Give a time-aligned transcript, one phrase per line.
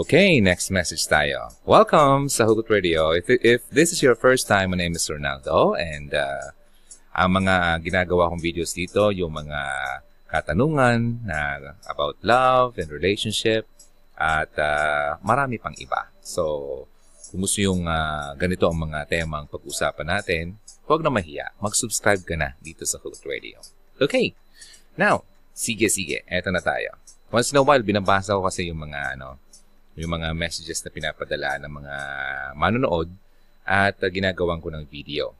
[0.00, 1.52] Okay, next message tayo.
[1.68, 3.12] Welcome sa Hugot Radio.
[3.12, 6.56] If, if this is your first time, my name is Ronaldo and uh,
[7.12, 9.60] ang mga ginagawa kong videos dito, yung mga
[10.24, 13.68] katanungan na about love and relationship
[14.16, 16.08] at uh, marami pang iba.
[16.24, 16.88] So,
[17.28, 20.56] kung gusto yung uh, ganito ang mga temang pag-usapan natin,
[20.88, 21.52] huwag na mahiya.
[21.60, 23.60] Mag-subscribe ka na dito sa Hugot Radio.
[24.00, 24.32] Okay.
[24.96, 26.24] Now, sige, sige.
[26.24, 26.96] Eto na tayo.
[27.28, 29.36] Once in a while, binabasa ko kasi yung mga ano,
[29.98, 31.94] yung mga messages na pinapadala ng mga
[32.54, 33.08] manonood
[33.66, 35.34] at uh, ginagawan ko ng video.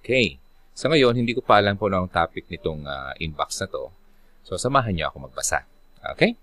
[0.00, 0.38] Okay.
[0.72, 3.92] So ngayon, hindi ko pa alam po ang topic nitong uh, inbox na to.
[4.42, 5.68] So samahan niyo ako magbasa.
[6.16, 6.34] Okay?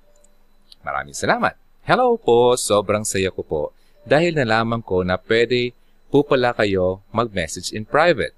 [0.86, 1.58] Maraming salamat.
[1.84, 3.62] Hello po, sobrang saya ko po
[4.06, 5.76] dahil nalaman ko na pwede
[6.10, 8.34] po pala kayo mag-message in private.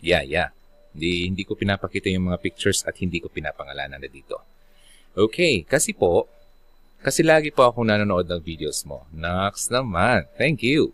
[0.00, 0.50] Yeah, yeah.
[0.90, 4.42] Hindi, hindi ko pinapakita yung mga pictures at hindi ko pinapangalanan na dito.
[5.14, 6.26] Okay, kasi po,
[7.00, 9.08] kasi lagi po ako nanonood ng videos mo.
[9.12, 10.28] Next naman.
[10.36, 10.92] Thank you.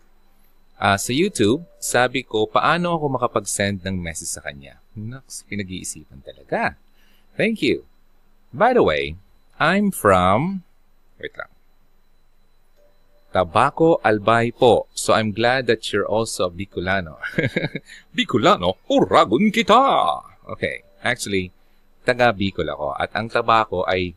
[0.77, 4.79] Uh, sa YouTube, sabi ko, paano ako makapag-send ng message sa kanya?
[4.93, 6.77] Next, pinag-iisipan talaga.
[7.33, 7.83] Thank you.
[8.53, 9.17] By the way,
[9.57, 10.63] I'm from...
[11.17, 11.49] Wait lang.
[13.33, 14.87] Tabaco Albay po.
[14.95, 17.19] So I'm glad that you're also Bicolano.
[18.15, 18.79] Bicolano?
[18.87, 19.77] Uragon kita!
[20.47, 20.87] Okay.
[21.03, 21.51] Actually,
[22.07, 22.95] taga Bicol ako.
[22.95, 24.15] At ang tabako ay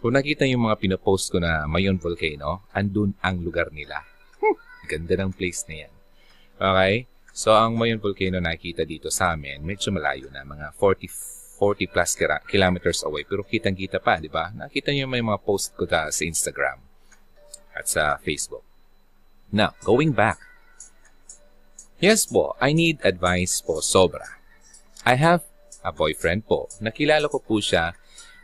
[0.00, 4.00] kung nakita yung mga pinopost ko na Mayon Volcano, andun ang lugar nila.
[4.88, 5.92] Ganda ng place na yan.
[6.56, 6.94] Okay?
[7.36, 11.04] So, ang Mayon Volcano nakikita dito sa amin, medyo malayo na, mga 40,
[11.60, 12.10] 40 plus
[12.48, 13.28] kilometers away.
[13.28, 14.48] Pero kitang-kita pa, di ba?
[14.56, 16.80] Nakita niyo may mga post ko ta sa Instagram
[17.76, 18.64] at sa Facebook.
[19.52, 20.40] Now, going back.
[22.00, 24.40] Yes po, I need advice po sobra.
[25.04, 25.44] I have
[25.84, 26.72] a boyfriend po.
[26.80, 27.92] Nakilala ko po siya.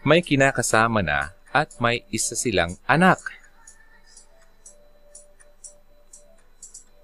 [0.05, 3.17] May kinakasama na at may isa silang anak.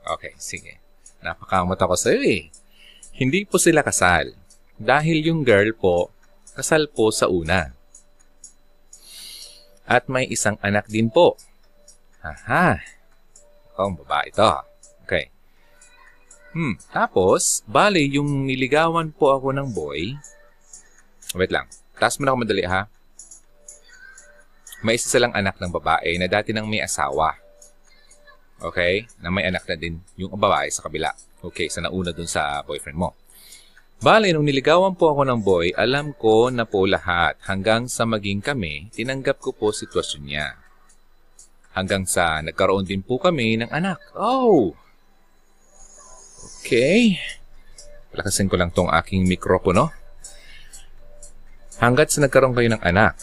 [0.05, 0.77] Okay, sige.
[1.25, 2.42] Napakamot ako sa iyo eh.
[3.17, 4.36] Hindi po sila kasal.
[4.77, 6.12] Dahil yung girl po,
[6.52, 7.73] kasal po sa una.
[9.89, 11.41] At may isang anak din po.
[12.20, 12.77] Aha.
[13.80, 14.52] Oh, babae ito.
[15.08, 15.33] Okay.
[16.52, 20.12] Hmm, tapos, bali, yung niligawan po ako ng boy.
[21.41, 21.64] Wait lang.
[21.96, 22.85] Taas mo na ako madali ha
[24.82, 27.38] may isa silang anak ng babae na dati nang may asawa.
[28.62, 29.06] Okay?
[29.22, 31.10] Na may anak na din yung babae sa kabila.
[31.42, 33.18] Okay, sa nauna dun sa boyfriend mo.
[34.02, 37.38] Bale, nung niligawan po ako ng boy, alam ko na po lahat.
[37.46, 40.58] Hanggang sa maging kami, tinanggap ko po sitwasyon niya.
[41.74, 44.02] Hanggang sa nagkaroon din po kami ng anak.
[44.18, 44.74] Oh!
[46.62, 47.18] Okay.
[48.10, 49.94] Palakasin ko lang tong aking mikropono.
[51.82, 53.18] Hanggat sa nagkaroon kayo ng anak,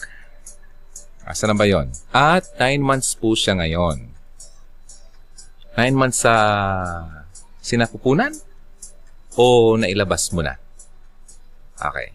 [1.30, 1.94] Asa na ba yon?
[2.10, 4.02] At 9 months po siya ngayon.
[5.78, 6.34] 9 months sa
[7.62, 8.34] sinakupunan?
[9.38, 10.58] O nailabas mo na?
[11.78, 12.10] Okay.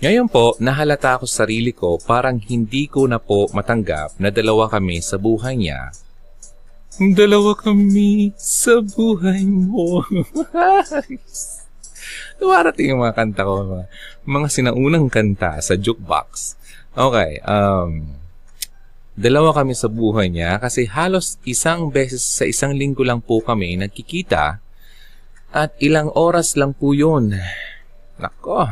[0.00, 4.72] Ngayon po, nahalata ako sa sarili ko parang hindi ko na po matanggap na dalawa
[4.72, 5.92] kami sa buhay niya.
[6.96, 10.00] Dalawa kami sa buhay mo.
[12.40, 13.86] Dumarating yung mga kanta ko, mga,
[14.24, 16.56] mga sinaunang kanta sa jukebox.
[16.98, 18.10] Okay, um,
[19.14, 23.78] dalawa kami sa buhay niya kasi halos isang beses sa isang linggo lang po kami
[23.78, 24.58] nagkikita
[25.54, 27.38] at ilang oras lang po yun.
[28.18, 28.66] Nako,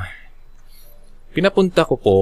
[1.38, 2.18] pinapunta ko po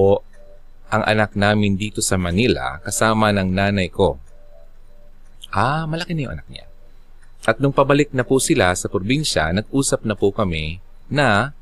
[0.93, 4.21] ang anak namin dito sa Manila kasama ng nanay ko.
[5.49, 6.69] Ah, malaki na yung anak niya.
[7.49, 10.77] At nung pabalik na po sila sa probinsya, nag-usap na po kami
[11.09, 11.57] na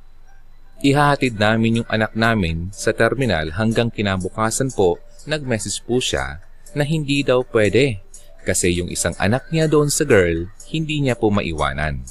[0.83, 6.43] Ihahatid namin yung anak namin sa terminal hanggang kinabukasan po, nag-message po siya
[6.75, 8.03] na hindi daw pwede
[8.43, 12.03] kasi yung isang anak niya doon sa girl, hindi niya po maiwanan.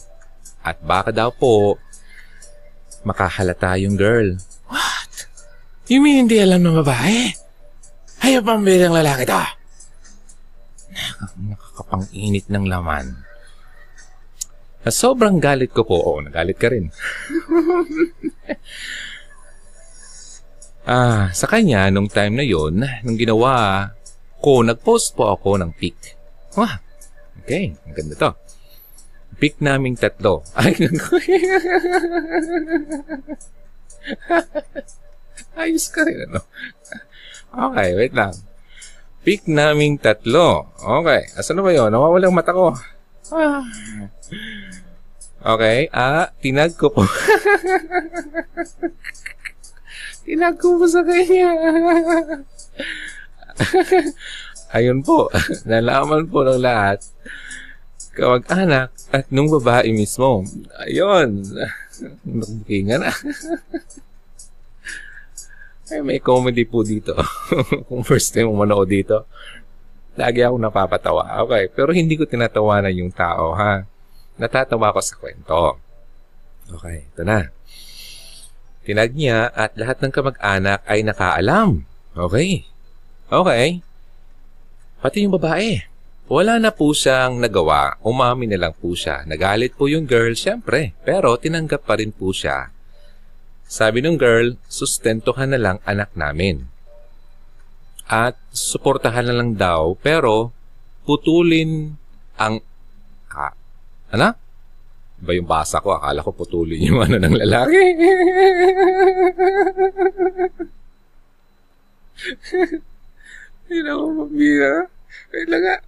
[0.64, 1.76] At baka daw po,
[3.04, 4.40] makahalata yung girl.
[4.72, 5.28] What?
[5.92, 7.28] You mean hindi alam ng babae?
[8.24, 9.44] Hayop ang bilang lalaki to.
[11.44, 13.31] Nakakapang-init ng laman.
[14.82, 16.90] Na sobrang galit ko po, oo, nagalit ka rin.
[20.90, 23.86] ah, sa kanya, nung time na yon, nung ginawa
[24.42, 26.18] ko, nag-post po ako ng pic.
[26.58, 26.82] Wah,
[27.38, 28.30] okay, ang ganda to.
[29.38, 30.42] Pic naming tatlo.
[30.58, 30.74] Ay,
[35.62, 36.42] Ayos ka rin, ano?
[37.54, 38.34] Okay, wait lang.
[39.22, 40.74] Pic naming tatlo.
[40.82, 41.86] Okay, asan na ba yun?
[41.94, 42.74] Nawawalang mata ko.
[43.30, 43.62] Ah.
[45.42, 47.02] Okay, ah, tinag ko po.
[50.26, 51.50] tinag ko po sa kanya.
[54.78, 55.26] ayun po,
[55.70, 57.02] nalaman po ng lahat,
[58.14, 60.46] kamag-anak at nung babae mismo.
[60.78, 61.42] Ayun,
[62.22, 63.10] nagbukingan na.
[65.90, 67.18] Ay, may comedy po dito.
[67.90, 69.26] Kung first time mo manood dito,
[70.14, 71.42] lagi ako napapatawa.
[71.44, 73.90] Okay, pero hindi ko tinatawanan yung tao, ha?
[74.42, 75.78] Natatawa ko sa kwento.
[76.66, 77.54] Okay, ito na.
[78.82, 81.86] Tinag niya at lahat ng kamag-anak ay nakaalam.
[82.18, 82.66] Okay.
[83.30, 83.78] Okay.
[84.98, 85.86] Pati yung babae.
[86.26, 88.02] Wala na po siyang nagawa.
[88.02, 89.22] Umami na lang po siya.
[89.22, 90.98] Nagalit po yung girl, syempre.
[91.06, 92.72] Pero tinanggap pa rin po siya
[93.72, 96.68] sabi ng girl, sustentuhan na lang anak namin.
[98.04, 100.52] At suportahan na lang daw, pero
[101.08, 101.96] putulin
[102.36, 102.60] ang...
[103.32, 103.56] Ah,
[104.12, 104.28] ano?
[105.22, 105.94] Ba yung basa ko?
[105.96, 107.80] Akala ko putulin yung ano ng lalaki.
[113.70, 114.90] Hindi ako mabira.
[115.32, 115.78] Kailangan,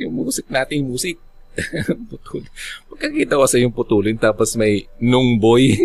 [0.00, 1.20] yung musik natin, yung musik.
[2.10, 2.48] Putul.
[2.88, 5.68] Pagkakita ko sa yung putulin tapos may nung boy.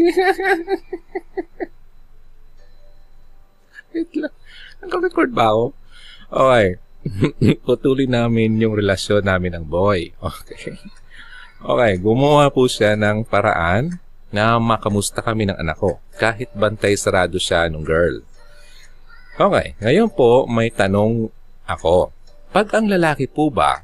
[3.92, 4.32] Wait lang.
[4.80, 5.76] Nag-record ba ako?
[6.32, 6.80] Okay.
[7.68, 10.12] Putulin namin yung relasyon namin ng boy.
[10.24, 10.80] Okay.
[11.58, 13.98] Okay, gumawa po siya ng paraan
[14.30, 18.22] na makamusta kami ng anak ko kahit bantay sarado siya nung girl.
[19.42, 21.34] Okay, ngayon po may tanong
[21.66, 22.14] ako.
[22.54, 23.82] Pag ang lalaki po ba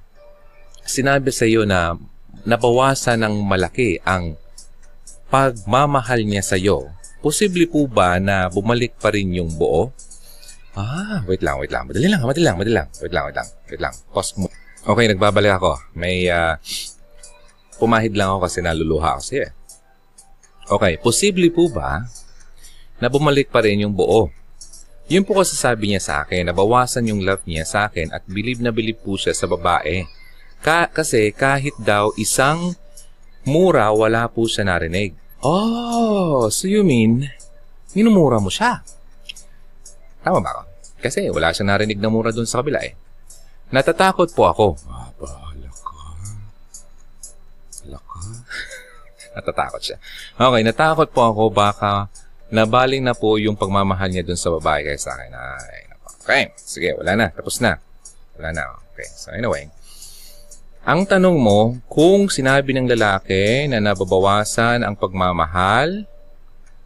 [0.85, 1.97] sinabi sa iyo na
[2.45, 4.37] nabawasan ng malaki ang
[5.33, 6.93] pagmamahal niya sa iyo,
[7.25, 9.89] posible po ba na bumalik pa rin yung buo?
[10.77, 11.89] Ah, wait lang, wait lang.
[11.89, 12.87] Madali lang, madali lang, madali lang.
[13.01, 13.49] Wait lang, wait lang.
[13.69, 13.93] Wait lang.
[14.13, 14.47] Pause mo.
[14.85, 15.77] Okay, nagbabalik ako.
[15.93, 16.57] May uh,
[17.83, 19.51] pumahid lang ako kasi naluluha kasi eh.
[20.71, 22.07] Okay, posible po ba
[23.03, 24.31] na bumalik pa rin yung buo?
[25.11, 28.63] Yun po kasi sabi niya sa akin, nabawasan yung love niya sa akin at bilib
[28.63, 30.07] na bilib po siya sa babae.
[30.63, 32.71] Ka- kasi kahit daw isang
[33.43, 35.11] mura, wala po siya narinig.
[35.43, 37.27] Oh, so you mean,
[37.91, 38.79] minumura mo siya?
[40.23, 40.63] Tama ba ako?
[41.03, 42.95] Kasi wala siya narinig na mura dun sa kabila eh.
[43.75, 44.79] Natatakot po ako.
[49.33, 49.97] Natatakot siya.
[50.37, 52.07] Okay, natakot po ako baka
[52.53, 55.31] nabaling na po yung pagmamahal niya dun sa babae kaya sa akin.
[55.33, 55.81] Ay,
[56.21, 57.27] okay, sige, wala na.
[57.33, 57.81] Tapos na.
[58.37, 58.63] Wala na.
[58.93, 59.65] Okay, so anyway.
[60.83, 66.03] Ang tanong mo, kung sinabi ng lalaki na nababawasan ang pagmamahal,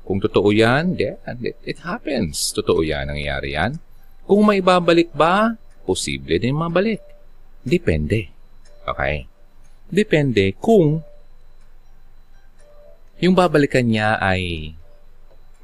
[0.05, 2.53] kung totoo yan, yeah, it, it happens.
[2.53, 3.75] Totoo yan, nangyayari yan.
[4.23, 7.01] Kung may babalik ba, posible din mabalik.
[7.65, 8.31] Depende.
[8.87, 9.27] Okay?
[9.89, 11.03] Depende kung
[13.17, 14.73] yung babalikan niya ay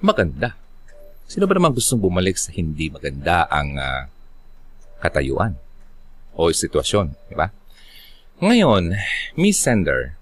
[0.01, 0.57] maganda.
[1.29, 4.09] Sino ba naman gustong bumalik sa hindi maganda ang uh,
[5.01, 5.57] katayuan
[6.33, 7.53] o sitwasyon, di ba?
[8.41, 8.97] Ngayon,
[9.38, 10.17] Miss Sender,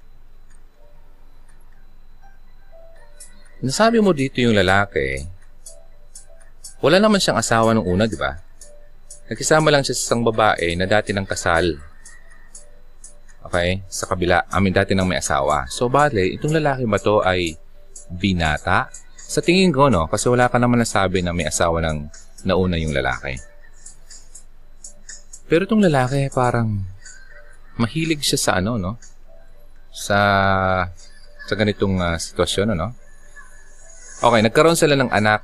[3.63, 5.25] nasabi mo dito yung lalaki,
[6.84, 8.36] wala naman siyang asawa nung una, di ba?
[9.31, 11.80] Nagkisama lang siya sa isang babae na dati ng kasal.
[13.48, 13.82] Okay?
[13.90, 15.66] Sa kabila, amin dati ng may asawa.
[15.68, 17.58] So, bale, itong lalaki ba to ay
[18.12, 18.92] binata?
[19.16, 20.12] Sa tingin ko, no?
[20.12, 21.98] Kasi wala ka naman nasabi na may asawa ng
[22.46, 23.40] nauna yung lalaki.
[25.48, 26.84] Pero itong lalaki parang
[27.80, 29.00] mahilig siya sa ano, no?
[29.92, 30.20] Sa
[31.48, 32.96] sa ganitong uh, sitwasyon, ano?
[34.22, 35.44] Okay, nagkaroon sila ng anak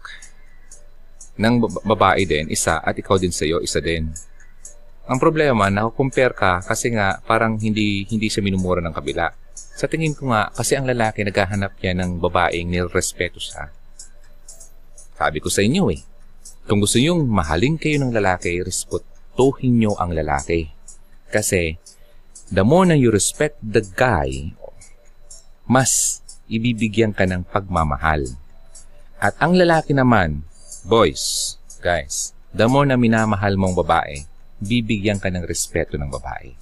[1.37, 1.53] ng
[1.85, 4.09] babae din, isa, at ikaw din sa iyo, isa din.
[5.07, 9.31] Ang problema, nakukumpare ka kasi nga parang hindi hindi siya minumura ng kabila.
[9.55, 13.71] Sa tingin ko nga, kasi ang lalaki naghahanap niya ng babaeng nilrespeto siya.
[15.15, 16.03] Sabi ko sa inyo eh,
[16.67, 20.75] kung gusto nyong mahalin kayo ng lalaki, respetuhin nyo ang lalaki.
[21.31, 21.79] Kasi
[22.51, 24.51] the more na you respect the guy,
[25.63, 26.19] mas
[26.51, 28.27] ibibigyan ka ng pagmamahal.
[29.23, 30.43] At ang lalaki naman,
[30.83, 34.27] boys, guys, the more na minamahal mong babae,
[34.61, 36.53] bibigyan ka ng respeto ng babae.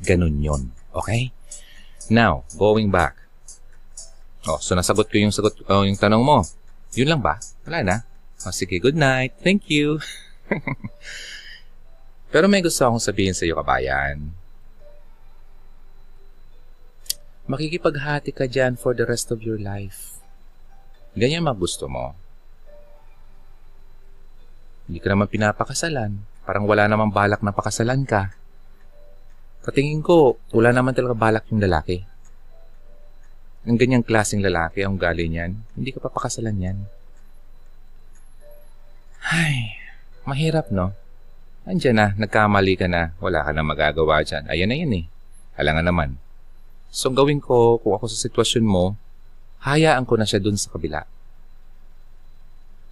[0.00, 0.62] Ganun yon,
[0.94, 1.34] okay?
[2.08, 3.16] Now, going back.
[4.48, 6.42] Oh, so nasagot ko yung sagot oh, yung tanong mo.
[6.96, 7.36] Yun lang ba?
[7.68, 7.96] Wala na.
[8.42, 9.36] Oh, sige, good night.
[9.44, 10.00] Thank you.
[12.32, 14.40] Pero may gusto akong sabihin sa iyo, kabayan.
[17.50, 20.22] makikipaghati ka dyan for the rest of your life.
[21.18, 22.14] Ganyan mag gusto mo.
[24.86, 26.22] Hindi ka naman pinapakasalan.
[26.44, 28.32] Parang wala namang balak na pakasalan ka.
[29.60, 32.00] Katingin ko, wala naman talaga balak yung lalaki.
[33.68, 36.78] Ang ganyang klaseng lalaki, ang gali niyan, hindi ka papakasalan yan.
[39.20, 39.76] Ay,
[40.24, 40.96] mahirap no?
[41.68, 44.48] andyan na, nagkamali ka na, wala ka na magagawa dyan.
[44.48, 45.04] Ayan na yan eh.
[45.60, 46.10] Alangan naman.
[46.90, 48.98] So, gawin ko, kung ako sa sitwasyon mo,
[49.62, 51.06] hayaan ko na siya dun sa kabila.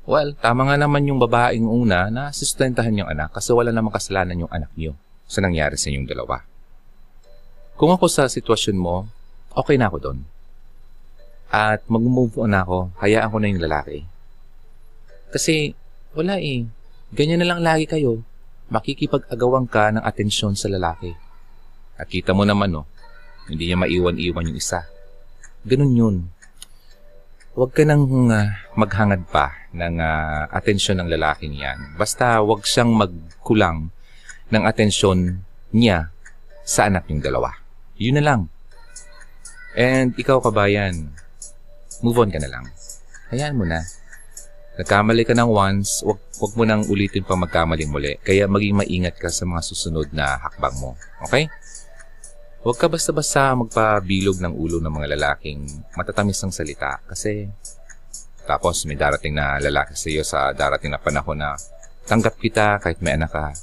[0.09, 4.41] Well, tama nga naman yung babaeng una na sustentahan yung anak kasi wala namang kasalanan
[4.41, 4.97] yung anak niyo
[5.29, 6.49] sa nangyari sa inyong dalawa.
[7.77, 9.05] Kung ako sa sitwasyon mo,
[9.53, 10.19] okay na ako doon.
[11.53, 14.09] At mag-move on ako, hayaan ko na yung lalaki.
[15.29, 15.77] Kasi,
[16.17, 16.65] wala eh.
[17.13, 18.25] Ganyan na lang lagi kayo.
[18.73, 21.13] Makikipag-agawan ka ng atensyon sa lalaki.
[22.01, 22.89] At kita mo naman, no,
[23.45, 24.89] hindi niya maiwan-iwan yung isa.
[25.69, 26.17] Ganun yun.
[27.59, 31.99] Huwag ka nang uh, maghangad pa ng uh, atensyon ng lalaking yan.
[31.99, 33.91] Basta huwag siyang magkulang
[34.55, 35.43] ng atensyon
[35.75, 36.15] niya
[36.63, 37.51] sa anak yung dalawa.
[37.99, 38.41] Yun na lang.
[39.75, 41.11] And ikaw kabayan,
[41.99, 42.63] move on ka na lang.
[43.35, 43.83] Hayaan mo na.
[44.79, 48.23] Nagkamali ka ng once, wag, wag mo nang ulitin pa magkamali muli.
[48.23, 50.95] Kaya maging maingat ka sa mga susunod na hakbang mo.
[51.27, 51.51] Okay?
[52.69, 55.65] Huwag ka basta-basta magpabilog ng ulo ng mga lalaking
[55.97, 57.49] matatamis ng salita kasi
[58.45, 61.57] tapos may darating na lalaki sa iyo sa darating na panahon na
[62.05, 63.57] tanggap kita kahit may anak ka.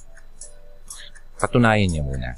[1.38, 2.34] Patunayan niya muna.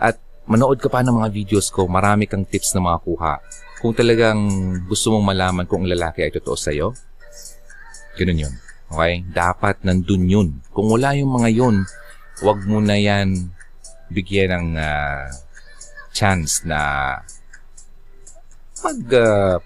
[0.00, 0.16] At
[0.48, 3.44] manood ka pa ng mga videos ko, marami kang tips na makakuha.
[3.84, 4.40] Kung talagang
[4.88, 6.96] gusto mong malaman kung ang lalaki ay totoo sa iyo,
[8.16, 8.54] ganun yun.
[8.88, 9.28] Okay?
[9.28, 10.48] Dapat nandun yun.
[10.72, 11.84] Kung wala yung mga yun,
[12.40, 13.52] huwag mo na yan
[14.08, 15.44] bigyan ng uh,
[16.16, 16.80] chance na
[18.80, 19.60] mag uh,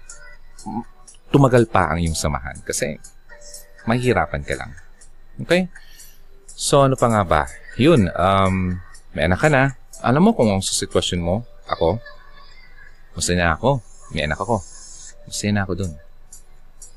[1.31, 2.99] tumagal pa ang iyong samahan kasi
[3.87, 4.71] mahihirapan ka lang.
[5.39, 5.71] Okay?
[6.51, 7.41] So, ano pa nga ba?
[7.79, 8.77] Yun, um,
[9.15, 9.79] may anak ka na.
[10.03, 11.97] Alam mo kung ang sitwasyon mo, ako,
[13.15, 13.79] masaya na ako.
[14.11, 14.59] May anak ako.
[15.25, 15.93] Masaya na ako dun.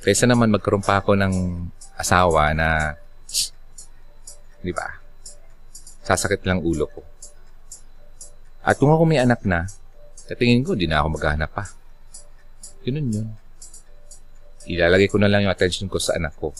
[0.04, 1.34] Kaysa naman magkaroon pa ako ng
[1.96, 2.98] asawa na,
[4.66, 5.00] di ba,
[6.04, 7.00] sasakit lang ulo ko.
[8.64, 9.68] At kung ako may anak na,
[10.24, 11.68] katingin ko, di na ako maghahanap pa.
[12.80, 13.28] Ganun yun.
[14.64, 16.56] Ilalagay ko na lang yung attention ko sa anak ko.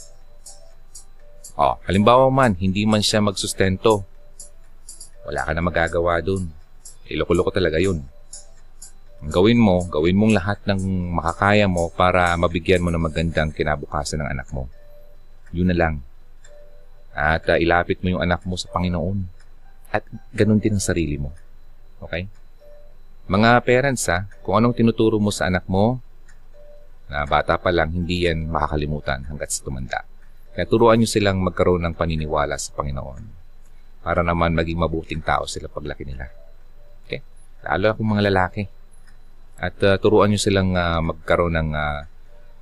[1.57, 4.05] Oh, halimbawa man, hindi man siya magsustento.
[5.25, 6.53] Wala ka na magagawa dun.
[7.09, 8.05] Iloko-loko talaga yun.
[9.25, 10.81] Ang gawin mo, gawin mong lahat ng
[11.17, 14.69] makakaya mo para mabigyan mo ng magandang kinabukasan ng anak mo.
[15.57, 15.95] Yun na lang.
[17.17, 19.25] At uh, ilapit mo yung anak mo sa Panginoon.
[19.95, 20.05] At
[20.37, 21.33] ganun din ang sarili mo.
[22.05, 22.29] Okay?
[23.25, 25.97] Mga parents ha, kung anong tinuturo mo sa anak mo,
[27.09, 30.05] na bata pa lang, hindi yan makakalimutan hanggat sa tumanda.
[30.53, 33.23] Kaya turuan nyo silang magkaroon ng paniniwala sa Panginoon
[34.05, 36.29] para naman maging mabuting tao sila paglaki nila.
[37.05, 37.25] Okay?
[37.65, 38.63] Lalo kung mga lalaki.
[39.59, 42.01] At uh, turuan nyo silang uh, magkaroon ng uh,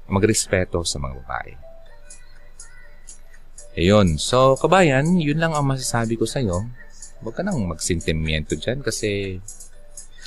[0.08, 1.52] magrespeto sa mga babae.
[3.72, 4.20] Ayun.
[4.20, 6.68] So, kabayan, yun lang ang masasabi ko sa'yo
[7.22, 9.38] Huwag ka nang magsintimiento dyan kasi,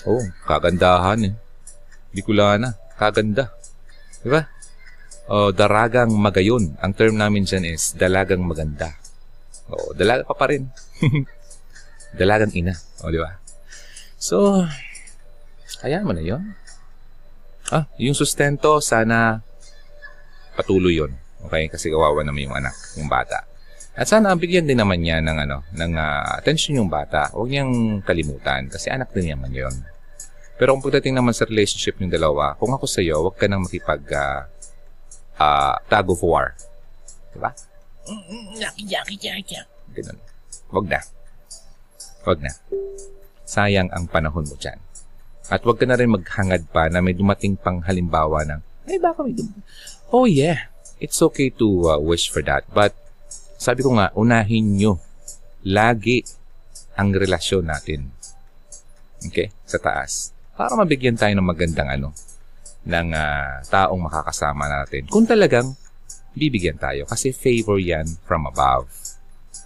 [0.07, 1.33] oh, kagandahan eh.
[2.15, 3.51] Bicolana, kaganda.
[4.23, 4.47] Di ba?
[5.27, 6.79] Oh, daragang magayon.
[6.79, 8.95] Ang term namin dyan is dalagang maganda.
[9.67, 10.71] Oh, dalaga pa pa rin.
[12.19, 12.71] dalagang ina.
[13.03, 13.35] Oh, di ba?
[14.15, 14.63] So,
[15.83, 16.55] kaya mo na yon.
[17.75, 19.43] Ah, yung sustento, sana
[20.55, 21.11] patuloy yon.
[21.43, 21.67] Okay?
[21.67, 23.43] Kasi kawawa naman yung anak, yung bata.
[23.95, 27.31] At sana bigyan din naman niya ng ano, ng uh, attention yung bata.
[27.31, 29.71] Huwag niyang kalimutan kasi anak din naman 'yon.
[30.59, 33.63] Pero kung pagdating naman sa relationship ng dalawa, kung ako sa iyo, huwag ka nang
[33.63, 34.47] makipag uh,
[35.39, 36.55] uh, tag of war.
[37.35, 37.51] Diba?
[38.55, 39.55] Yaki, yaki, yaki.
[39.95, 40.19] Ganun.
[40.71, 40.99] Huwag na.
[42.23, 42.51] Huwag na.
[43.43, 44.79] Sayang ang panahon mo dyan.
[45.51, 49.27] At huwag ka na rin maghangad pa na may dumating pang halimbawa ng, ay baka
[49.27, 49.61] may dumating.
[50.09, 52.65] Oh yeah, it's okay to uh, wish for that.
[52.71, 52.97] But
[53.55, 55.00] sabi ko nga, unahin nyo
[55.65, 56.21] lagi
[56.95, 58.12] ang relasyon natin.
[59.25, 59.51] Okay?
[59.65, 60.31] Sa taas.
[60.55, 62.15] Para mabigyan tayo ng magandang ano,
[62.85, 65.09] ng uh, taong makakasama natin.
[65.09, 65.74] Kung talagang
[66.35, 67.07] bibigyan tayo.
[67.07, 68.91] Kasi favor yan from above.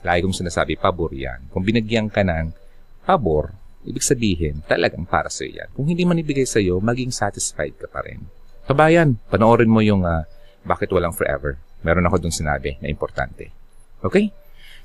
[0.05, 1.50] Lagi kong sinasabi, pabor yan.
[1.51, 2.55] Kung binigyan ka ng
[3.03, 3.51] pabor,
[3.84, 5.67] ibig sabihin, talagang para sa yan.
[5.75, 8.24] Kung hindi man ibigay sa iyo, maging satisfied ka pa rin.
[8.69, 10.24] Kabayan, panoorin mo yung uh,
[10.63, 11.58] Bakit Walang Forever.
[11.81, 13.59] Meron ako dun sinabi na importante.
[14.03, 14.32] Okay?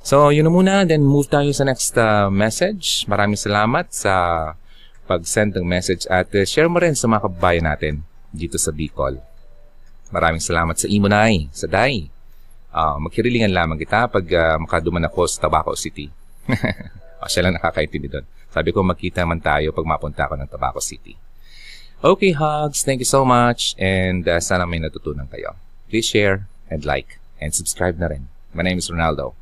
[0.05, 0.75] So, yun na muna.
[0.85, 3.09] Then, move tayo sa next uh, message.
[3.09, 4.13] Maraming salamat sa
[5.09, 9.21] pag-send ng message at uh, share mo rin sa mga kababayan natin dito sa Bicol.
[10.13, 12.09] Maraming salamat sa Imunay, sa Dai.
[12.75, 16.11] Uh, magkirilingan lamang kita pag uh, makaduman ako sa Tabaco City.
[17.23, 18.27] o, siya lang nakakaintindi doon.
[18.51, 21.15] Sabi ko, magkita man tayo pag mapunta ako ng Tabaco City.
[22.05, 22.85] Okay, hugs.
[22.85, 23.73] Thank you so much.
[23.81, 25.57] And uh, sana may natutunan kayo.
[25.89, 28.34] Please share and like and subscribe na rin.
[28.55, 29.35] My name is Ronaldo.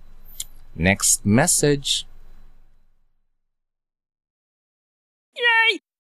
[0.75, 2.07] Next message.